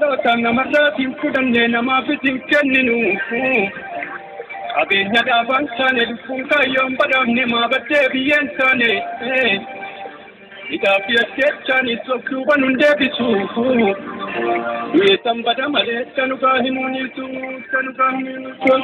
Lootan 0.00 0.42
namarraatiin 0.42 1.14
kudhannee 1.20 1.68
namaafis 1.68 2.20
hin 2.22 2.40
kenninu. 2.50 2.96
Qabeenya 4.74 5.22
dhaabaan 5.28 5.64
isaanii 5.68 6.06
lubbuun 6.10 6.44
kaayyoon 6.52 6.96
badhaafne 7.00 7.46
maabaddee 7.52 8.04
biyyeen 8.12 8.50
isaanii. 8.52 8.98
Hidhaaf 10.70 11.08
jecha 11.14 11.48
isaanii 11.62 11.98
sochuu 12.06 12.44
banuun 12.50 12.78
deebisu. 12.82 13.28
Du'eessan 14.92 15.42
bada 15.44 15.68
malee 15.68 16.04
sanugaa 16.16 16.62
himuunisu 16.62 17.24
sanugaa 17.72 18.10
himuunisu. 18.16 18.74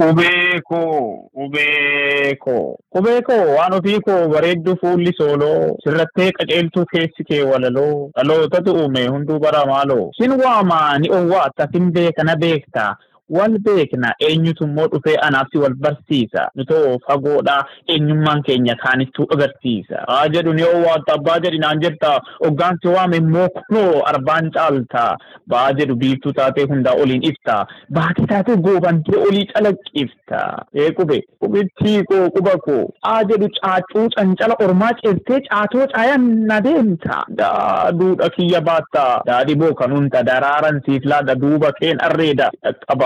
Qubee 0.00 0.60
koo, 0.68 1.28
qubee 1.36 2.34
koo, 2.44 2.76
qubee 2.92 3.20
koo 3.28 3.44
waan 3.56 3.72
ofii 3.78 4.00
koo 4.08 4.28
bareeddu 4.32 4.76
fuulli 4.80 5.12
sooloo 5.18 5.76
sirrattee 5.84 6.30
qaceeltuu 6.38 6.84
keessi 6.92 7.24
kee 7.30 7.42
walaloo 7.52 8.10
dhalootatu 8.16 8.74
uume 8.82 9.06
hunduu 9.06 9.38
bara 9.46 9.64
maaloo. 9.72 10.10
Sin 10.18 10.32
waamaa 10.44 10.98
ni 10.98 11.10
owwaata 11.18 11.68
sin 11.72 11.92
beekana 11.92 12.36
beektaa 12.36 12.96
wal 13.28 13.58
beekna 13.58 14.14
eenyutu 14.28 14.64
immoo 14.64 14.86
dhufee 14.88 15.16
anaaf 15.26 15.54
wal 15.54 15.74
barsiisa? 15.74 16.48
Nutoo 16.54 16.98
fagoodha 17.06 17.64
eenyummaan 17.88 18.42
keenya 18.42 18.74
kaanittuu 18.76 19.26
agarsiisa. 19.34 20.04
Haa 20.08 20.28
jedhu 20.28 20.52
ni 20.52 20.62
owwaatta 20.62 21.14
abbaa 21.14 21.38
jedhi 21.40 21.58
naan 21.58 21.80
jetta 21.80 22.20
hoggaansi 22.44 22.88
waame 22.88 23.16
immoo 23.16 23.48
kunoo 23.48 24.02
arbaan 24.12 24.50
caalta 24.50 25.04
ba'aa 25.48 25.72
jedhu 25.72 25.96
biiftuu 25.96 26.32
taatee 26.32 26.64
hundaa 26.72 26.92
oliin 27.04 27.24
ifta 27.30 27.66
baatii 27.98 28.26
taatee 28.26 28.56
goobantee 28.56 29.16
olii 29.28 29.46
calaqqifta. 29.54 30.40
Ee 30.74 30.90
qube 30.90 31.20
qubittii 31.40 32.02
koo 32.04 32.30
quba 32.30 32.56
koo. 32.66 32.88
Haa 33.02 33.24
jedhu 33.24 33.48
caacuu 33.60 34.08
cancala 34.16 34.56
ormaa 34.64 34.92
ceeftee 35.02 35.40
caatoo 35.48 35.86
caayan 35.94 36.28
na 36.46 36.60
deemta. 36.60 37.22
Daaduudha 37.40 38.28
kiyya 38.30 38.60
baatta 38.60 39.22
daadhii 39.26 39.54
boo 39.64 39.74
kanuunta 39.74 40.22
daraaran 40.22 40.80
siif 40.86 41.04
laada 41.04 41.34
duuba 41.34 41.72
keen 41.80 42.00
arreeda 42.08 42.50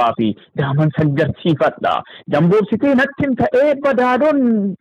qabbaa 0.07 0.15
fi 0.17 0.37
daaman 0.57 0.91
saggarsiifadha 0.99 2.03
damboorsitee 2.35 2.95
natti 3.01 3.25
hin 3.27 3.35
ta'ee 3.41 3.75
badaadoon 3.85 4.41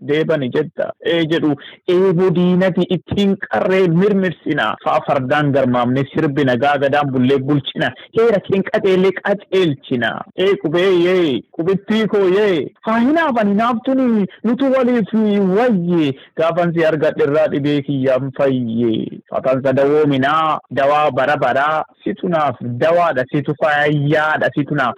deebani 0.09 0.49
jetta 0.55 0.89
ee 1.13 1.23
jedhu 1.33 1.51
eeboo 1.95 2.29
diinati 2.37 2.85
ittiin 2.97 3.35
qarree 3.45 3.87
mirmirsina 3.87 4.67
faa 4.85 4.99
fardaan 5.07 5.51
garmaamne 5.57 6.03
sirbina 6.13 6.55
gaagadaan 6.65 7.11
bullee 7.15 7.39
bulchina 7.49 7.91
heera 8.19 8.39
keen 8.47 8.63
qaceellee 8.69 9.11
qaceelchina 9.21 10.11
ee 10.45 10.51
qubee 10.63 10.89
yee 11.05 11.41
qubittii 11.59 12.07
koo 12.15 12.25
yee 12.37 12.67
haa 12.87 12.99
hinaafani 12.99 13.53
naaftuni 13.61 14.25
nutu 14.43 14.71
waliif 14.77 15.13
wayye 15.57 16.11
gaafansi 16.41 16.85
argadherraa 16.91 17.47
dhibee 17.55 17.81
kiyyaan 17.89 18.31
fayye 18.37 18.93
fatansa 19.29 19.73
dawoominaa 19.73 20.59
dawaa 20.81 21.11
bara 21.11 21.37
baraa 21.37 21.83
situ 22.03 22.29
naaf 22.35 22.55
dawaadha 22.83 23.25
situ 23.31 23.55
fayyaadha 23.63 24.49
situ 24.55 24.75
naaf 24.75 24.95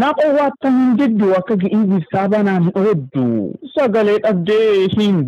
Naaf 0.00 0.18
owwaattan 0.26 0.76
hin 0.78 0.92
jedhu 1.00 1.28
akka 1.38 1.56
gi'ii 1.62 1.80
ibsaa 1.98 2.28
banaan 2.34 2.68
ooddu 2.82 3.24
sagalee 3.74 4.18
dhabdee 4.26 4.88
hin 4.94 5.18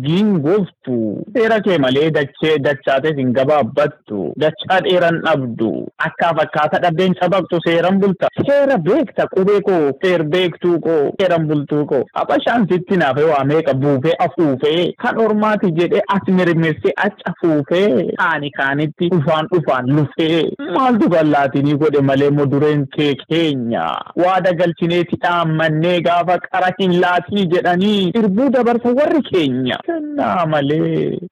giingoftu 0.85 1.23
seera 1.35 1.59
kee 1.61 1.77
malee 1.77 2.09
dachee 2.11 2.57
dachaates 2.59 3.15
hin 3.17 3.33
gabaabbattu 3.33 4.33
dachaa 4.37 4.79
dheeran 4.81 5.21
dhabdu. 5.25 5.87
Akkaaf 6.07 6.39
akkaata 6.43 6.79
dhabdeen 6.83 7.13
cabaqxu 7.21 7.59
seeran 7.65 7.99
bulta. 7.99 8.27
Seera 8.47 8.77
beekta 8.77 9.27
qubee 9.35 9.61
koo 9.61 9.91
seer 10.03 10.23
beektuu 10.23 10.79
koo 10.79 11.11
seeran 11.19 11.47
bultuu 11.47 11.85
koo. 11.85 12.03
Abashaan 12.13 12.67
sitti 12.71 12.97
naafee 12.97 13.23
waa 13.31 13.43
meeqa 13.43 13.73
buufee 13.73 14.15
afuufee? 14.19 14.93
Kan 15.01 15.17
ormaati 15.25 15.71
jedhee 15.79 16.01
as 16.15 16.27
mirmirsee 16.27 16.93
acha 17.07 17.33
fuufee 17.41 18.11
kaani 18.17 18.51
kaanitti 18.51 19.09
dhufaan 19.09 19.47
dhufaan 19.53 19.89
lufee? 19.95 20.43
Maaltu 20.77 21.09
gallaatinii 21.09 21.77
godhe 21.83 22.01
malee 22.01 22.29
modureen 22.29 22.85
kee 22.97 23.13
keenya? 23.29 23.85
Waada 24.25 24.53
galchineeti 24.53 25.17
dhaammannee 25.23 25.99
gaafa 26.01 26.39
qara 26.51 26.71
hin 26.79 26.99
laatii 27.01 27.45
jedhanii? 27.55 28.11
Irbuu 28.21 28.49
dabarsa 28.49 28.93
warri 28.99 29.21
keenya. 29.31 29.77
Kennaa 29.85 30.45
malee 30.45 30.74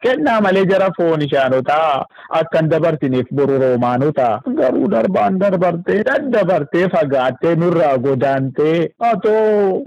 kennaa 0.06 0.42
malee 0.42 0.66
jara 0.72 0.90
foon 0.98 1.22
ishaanotaa 1.28 2.06
akkan 2.40 2.70
dabarsineef 2.70 3.28
boru 3.40 3.58
roomaanota. 3.64 4.28
Garuu 4.60 4.88
darbaan 4.96 5.40
dabartee 5.40 6.04
daddabartee 6.10 6.88
fagaattee 6.96 7.56
nurraa 7.56 7.98
godaantee 8.08 8.78
atoo 9.12 9.84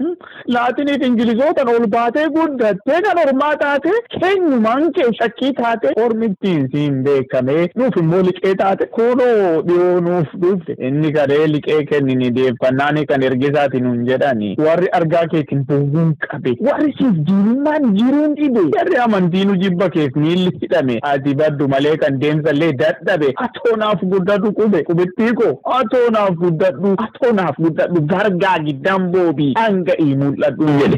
laatiniif 0.55 1.03
ingilizootan 1.07 1.69
ol 1.75 1.85
baatee 1.95 2.25
guddattee 2.35 2.99
kan 3.05 3.19
ormaa 3.25 3.55
taate 3.63 3.91
keenyumaan 4.15 4.85
kee 4.97 5.07
shakkii 5.19 5.51
taate 5.59 5.87
ormittiin 6.03 6.67
siin 6.75 6.99
beekame 7.07 7.55
nuuf 7.81 7.97
immoo 8.01 8.21
liqee 8.27 8.53
taate 8.61 8.85
kunoo 8.97 9.61
dhiyoo 9.67 9.99
nuuf 10.07 10.35
dhufte 10.43 10.75
inni 10.89 11.11
kadhee 11.17 11.47
liqee 11.53 11.79
kennini 11.91 12.29
deeffannaan 12.37 13.01
kan 13.11 13.23
ergisaatiin 13.29 13.83
nun 13.87 14.05
jedhani 14.11 14.51
warri 14.67 14.89
argaa 14.99 15.25
keetiin 15.33 15.65
bu'uun 15.71 16.13
qabe 16.27 16.55
warri 16.69 16.93
siif 16.99 17.17
diinummaan 17.31 17.89
jiruun 17.99 18.35
dhibe 18.41 18.63
jarri 18.77 18.97
amantiinu 19.07 19.55
jibba 19.65 19.89
keef 19.97 20.15
miilli 20.23 20.55
hidhame 20.61 20.99
ati 21.11 21.35
baddu 21.43 21.67
malee 21.75 21.95
kan 22.05 22.19
deemsallee 22.23 22.71
dadhabe 22.83 23.33
atoonaaf 23.47 24.07
guddadhu 24.15 24.53
qube 24.61 24.83
qubittii 24.91 25.33
koo 25.41 25.51
atoonaaf 25.81 26.39
guddadhu 26.45 26.95
atoonaaf 27.07 27.61
guddadhu 27.67 28.01
gargaa 28.15 28.55
giddaan 28.69 29.11
boobii 29.17 29.51
hanga 29.61 29.97
ii 30.37 30.43
mul'adhu 30.43 30.97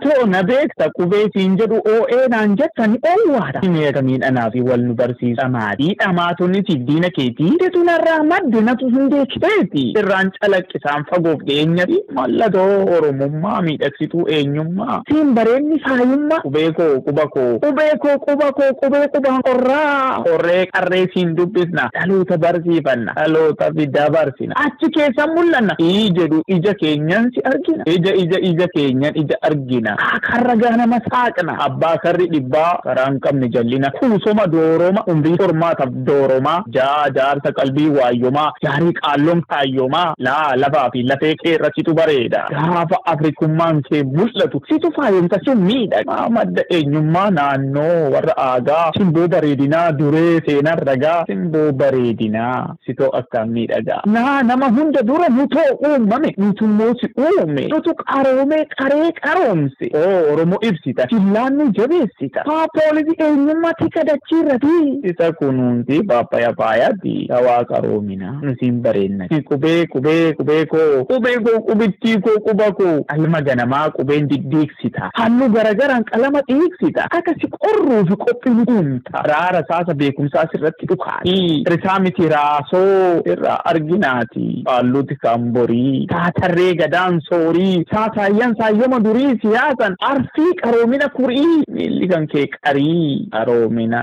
jedhe. 0.00 0.12
atoo 0.14 0.26
na 0.26 0.42
beekta 0.42 0.90
qubee 0.98 1.24
siin 1.36 1.56
jedhu 1.60 1.80
oo'ee 1.94 2.28
naan 2.34 2.56
jettani 2.60 2.98
oowwaadha. 3.12 3.60
Meeqa 3.74 4.02
miidhanaa 4.02 4.50
fi 4.50 4.60
wal 4.68 4.80
nu 4.88 4.94
barsiisa 4.94 5.48
maatii 5.48 5.94
dhamaatonni 6.02 6.62
diina 6.88 7.10
keetii. 7.16 7.52
Deetu 7.60 7.84
narraa 7.84 8.22
madde 8.30 8.60
natu 8.60 8.90
hundee 8.94 9.24
keeti. 9.34 9.84
Irraan 10.00 10.30
calaqqisaan 10.40 11.04
fagoof 11.10 11.40
dhiyeenyati 11.46 11.98
mallattoo 12.18 12.84
oromummaa 12.96 13.62
miidhagsituu 13.62 14.26
eenyummaa. 14.36 15.02
Siin 15.10 15.34
bareedni 15.34 15.78
faayummaa. 15.86 16.40
Qubee 16.46 16.70
koo 16.78 17.00
quba 17.08 17.26
koo. 17.34 17.58
Qubee 17.64 17.92
koo 18.04 18.16
quba 18.26 18.52
koo 18.58 18.70
qubee 18.82 19.06
qubaan 19.14 19.42
qorraa. 19.48 20.22
Qorree 20.28 20.66
qarree 20.72 21.06
siin 21.14 21.34
dubbisna. 21.36 21.88
Dhaloota 21.98 22.38
barsiifanna. 22.38 23.12
Dhaloota 23.20 23.70
fiddaa 23.78 24.08
barsina. 24.10 24.54
Achi 24.66 24.90
keessan 24.96 25.34
mul'anna. 25.36 25.76
Ii 25.80 26.10
jedhu 26.18 26.42
ija 26.56 26.74
keenyan 26.82 27.30
si 27.34 27.40
argina. 27.52 27.84
Ija 27.96 28.14
ija 28.24 28.38
ija 28.50 28.68
keenyan 28.76 29.14
ija 29.24 29.36
argina. 29.42 29.83
Karra 30.26 30.56
ganama 30.56 30.98
saaqna. 31.10 31.58
Abbaa 31.66 31.96
karri 32.04 32.26
dhibbaa 32.32 32.78
karaa 32.84 33.06
hin 33.10 33.20
qabne 33.20 33.48
jallina. 33.56 33.90
Kuusoma 33.98 34.46
dooroma 34.46 35.04
umrii 35.12 35.36
tormaataaf 35.36 35.90
dooromaa. 36.08 36.62
Jaa 36.76 37.10
jaarsa 37.16 37.52
qalbii 37.58 37.88
waayyomaa. 37.98 38.52
Jaarii 38.64 38.92
qaalloon 39.00 39.42
kaayyomaa. 39.52 40.14
Laa 40.18 40.56
lafaa 40.56 40.90
fi 40.92 41.02
lafee 41.02 41.34
kee 41.42 41.54
irrattitu 41.54 41.94
bareeda. 41.94 42.44
Gaafa 42.50 42.98
afrikummaan 43.12 43.82
kee 43.88 44.02
mul'atu 44.02 44.60
situ 44.68 44.92
faayomta 44.96 45.40
si 45.44 45.54
miidhaga. 45.54 46.28
Madda 46.38 46.62
eenyummaa 46.78 47.30
naannoo 47.30 48.10
warra 48.14 48.34
aagaa. 48.46 48.90
Simboo 48.98 49.28
bareedinaa 49.28 49.92
duree 49.92 50.40
seenaa 50.46 50.76
ragaa. 50.90 51.24
Simboo 51.26 51.72
bareedinaa 51.72 52.74
sitoo 52.86 53.10
akkaan 53.20 53.48
miidhagaa. 53.58 54.00
Naa 54.06 54.42
nama 54.42 54.68
hunda 54.78 55.02
dura 55.02 55.28
nutoo 55.28 55.68
uumame. 55.88 56.34
Nutummoo 56.38 56.94
si 57.00 57.08
uume. 57.18 57.68
Nutu 57.68 57.94
qaroome 57.94 58.64
qaree 58.78 59.12
qaroomse. 59.22 59.63
Oo 59.94 60.32
Oromoo 60.32 60.58
ibsita. 60.68 61.06
Fillaannu 61.10 61.70
jabeessita. 61.78 62.42
Haa 62.46 62.66
poolisii 62.74 63.16
eenyummaa 63.26 63.72
tika 63.78 64.04
dachiirrati. 64.04 64.76
Isa 65.10 65.32
kunuunsi 65.32 66.02
paappayaa 66.02 66.52
faayaati. 66.58 67.14
Hawaa 67.30 67.64
qaroomina. 67.64 68.32
Nusiin 68.42 68.80
bareenna. 68.82 69.28
Qubee 69.50 69.86
qubee 69.86 70.32
qubee 70.32 70.64
koo. 70.66 71.04
Qubee 71.04 71.36
koo 71.46 71.60
qubittii 71.68 72.18
koo 72.20 72.38
quba 72.48 72.72
koo. 72.72 73.04
Alma 73.08 73.40
ganamaa 73.42 73.90
qubeen 73.90 74.28
diddiiksita. 74.28 75.10
Halluu 75.14 75.48
garagaraan 75.48 76.04
qalama 76.04 76.40
dhiiksita. 76.48 77.08
Akka 77.10 77.34
si 77.40 77.48
qorruu 77.58 78.04
fi 78.08 78.16
qophii 78.24 78.64
guunta. 78.70 79.22
Raara 79.30 79.64
saasa 79.68 79.94
beekumsaa 79.94 80.46
sirratti 80.52 80.86
dhukaati. 80.86 81.64
Risaa 81.66 81.98
miti 82.00 82.28
raasoo 82.28 83.22
irraa 83.32 83.58
arginaati. 83.64 84.62
Haalluuti 84.66 85.16
kan 85.16 85.50
borii. 85.52 86.06
Taatarree 86.06 86.74
gadaan 86.74 87.20
soorii. 87.28 87.84
Saasaayyan 87.94 88.54
saayyama 88.58 89.00
durii 89.00 89.38
siyaasan 89.54 89.94
arsii 90.10 90.52
qaroomina 90.62 91.08
kurii 91.16 91.62
miilli 91.74 92.08
kan 92.12 92.26
kee 92.32 92.46
qarii 92.54 93.28
qaroomina 93.34 94.00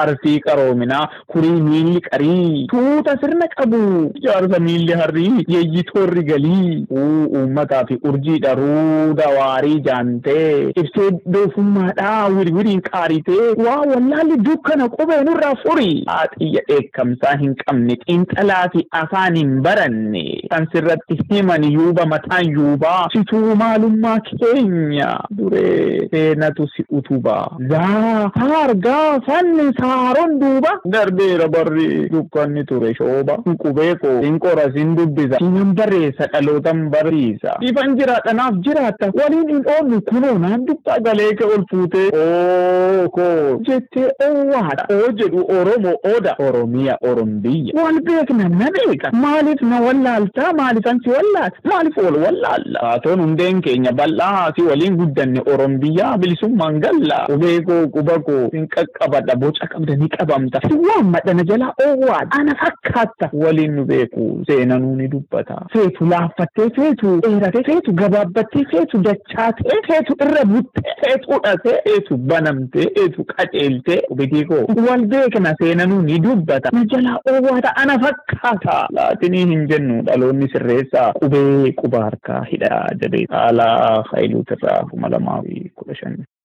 arsii 0.00 0.40
qaroomina 0.46 0.98
kurii 1.32 1.60
miilli 1.68 2.00
qarii 2.08 2.66
tuuta 2.72 3.14
sirna 3.22 3.46
qabu. 3.56 3.80
Jaarsa 4.24 4.60
miilli 4.60 4.92
harrii 5.02 5.44
yeeyyitoorri 5.54 6.24
galii 6.30 6.86
uu 6.90 7.24
uummataa 7.40 7.84
fi 7.88 7.98
urjiidha 8.10 8.54
ruuda 8.60 9.28
waarii 9.38 9.80
jaantee. 9.88 10.72
Ibsee 10.82 11.10
doofummaadhaa 11.36 12.28
wirwiriin 12.36 12.82
qaaritee 12.90 13.48
waa 13.66 13.78
wallaalli 13.92 14.36
dukkana 14.48 14.88
qubee 14.98 15.22
nurraa 15.30 15.54
furii 15.64 16.04
xiyya 16.36 16.62
dheekkamsaa 16.68 17.36
hin 17.44 17.54
qabne 17.64 17.96
xiinxalaa 18.04 18.68
fi 18.76 18.86
afaan 19.02 19.36
hin 19.42 19.56
baranne. 19.68 20.24
Kan 20.50 20.68
sirratti 20.72 21.18
himan 21.32 21.64
yuuba 21.72 22.06
mataan 22.14 22.52
yuubaa 22.58 23.08
situu 23.16 23.56
maalummaa 23.64 24.18
keenya 24.28 24.89
duree 25.30 26.08
seenatu 26.12 26.68
si 26.76 26.84
utubaa 26.98 27.48
zaa 27.70 28.30
hargaa 28.34 29.20
fanni 29.26 29.66
saaron 29.80 30.38
duuba 30.40 30.72
darbeera 30.94 31.48
barri 31.48 32.08
dukkanni 32.14 32.64
ture 32.64 32.94
shooba 32.94 33.36
qubee 33.62 33.94
koo 34.02 34.20
hin 34.26 34.38
qora 34.44 34.66
sin 34.74 34.94
dubbisa 34.96 35.38
sinan 35.38 35.74
barreessa 35.80 36.26
dhalootan 36.32 36.82
barsiisa 36.94 37.56
ifan 37.70 37.96
jiraadhanaaf 38.00 38.54
jiraatta 38.68 39.10
waliin 39.20 39.48
hin 39.54 39.64
oollu 39.76 40.00
kunoo 40.10 40.34
naan 40.44 40.66
dubbaa 40.70 40.98
galee 41.08 41.30
kee 41.40 41.50
ol 41.56 41.64
fuutee 41.70 42.06
oo 42.24 43.08
koo 43.18 43.58
jettee 43.68 44.08
owaadha 44.28 44.86
oo 44.96 45.10
jedhu 45.22 45.44
oromoo 45.58 45.96
oda 46.16 46.34
oromiya 46.48 46.96
orombiyya 47.10 47.82
wal 47.82 48.00
beekna 48.08 48.48
na 48.48 48.70
beeka 48.78 49.12
maaliif 49.24 49.62
na 49.72 49.80
wallaaltaa 49.86 50.52
maalifan 50.62 51.00
si 51.04 51.10
wallaata 51.16 51.68
maaliif 51.72 51.96
wal 52.04 52.18
wallaalla 52.24 52.80
haatoon 52.88 53.20
hundeen 53.24 53.60
keenya 53.66 53.92
bal'aa 54.00 54.52
si 54.56 54.62
waliin 54.80 54.96
guddanne 54.96 55.40
orombiyyaa 55.52 56.18
bilisummaan 56.18 56.80
galla 56.80 57.18
qubee 57.26 57.60
koo 57.62 57.88
quba 57.96 58.18
koo 58.26 58.48
hin 58.52 58.66
qaqqabadha. 58.74 59.36
Boca 59.36 59.66
qabda 59.72 59.96
ni 59.96 60.08
qabamta. 60.08 60.60
Si 60.68 60.74
waammadha 60.74 61.34
na 61.34 61.44
jalaa 61.44 61.72
owaadha 61.86 62.38
ana 62.40 62.54
fakkaatta 62.62 63.28
waliin 63.32 63.74
nu 63.76 63.84
beeku 63.84 64.42
seenanuu 64.46 64.94
ni 64.96 65.08
dubbata. 65.08 65.58
Feetu 65.72 66.04
laaffattee 66.06 66.70
feetu 66.76 67.20
dheeratee 67.26 67.62
feetu 67.64 67.92
gabaabbattee 67.92 68.64
feetu 68.72 68.98
dachaatee 69.08 69.80
feetu 69.88 70.16
irra 70.26 70.44
buttee 70.44 70.94
feetu 71.02 71.32
hudhatee 71.32 71.76
feetu 71.84 72.16
banamtee 72.16 72.86
feetu 72.96 73.24
qaceeltee 73.24 74.00
qubitii 74.08 74.44
koo. 74.44 74.64
Wal 74.88 75.06
beekna 75.06 75.54
seenanuu 75.60 76.02
ni 76.02 76.18
dubbata. 76.18 76.70
Na 76.72 76.84
jalaa 76.84 77.18
owaadha 77.34 77.76
ana 77.76 77.98
fakkaata. 77.98 78.86
Laatinii 78.92 79.44
hin 79.52 79.66
jennu 79.68 80.02
dhaloonni 80.02 80.48
sirreessaa. 80.52 81.12
Qubee 81.12 81.72
quba 81.72 82.02
harkaa 82.04 82.42
hidhaa 82.52 82.86
jedhee 83.02 83.26
haala 83.30 83.68
haayiluutirraa 84.10 84.69
kuma 84.90 85.08
lamaa 85.12 85.42
fi 85.46 85.56
kudha 85.76 85.94
shan 86.00 86.14